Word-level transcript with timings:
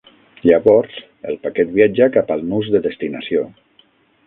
Llavors 0.51 0.95
el 1.33 1.37
paquet 1.43 1.69
viatja 1.77 2.09
cap 2.17 2.33
al 2.37 2.43
nus 2.55 2.73
de 2.77 2.85
destinació. 2.89 3.47